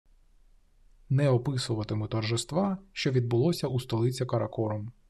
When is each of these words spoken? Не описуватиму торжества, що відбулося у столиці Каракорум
Не 1.09 1.29
описуватиму 1.29 2.07
торжества, 2.07 2.77
що 2.93 3.11
відбулося 3.11 3.67
у 3.67 3.79
столиці 3.79 4.25
Каракорум 4.25 4.91